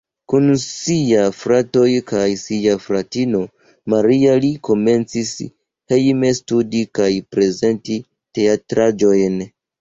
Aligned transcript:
Kun 0.31 0.45
siaj 0.61 1.25
fratoj 1.41 1.89
kaj 2.11 2.29
sia 2.43 2.73
fratino 2.85 3.41
Maria 3.95 4.33
li 4.47 4.49
komencis 4.69 5.35
hejme 5.95 6.33
studi 6.39 6.83
kaj 7.01 7.11
prezenti 7.37 8.01
teatraĵojn. 8.41 9.39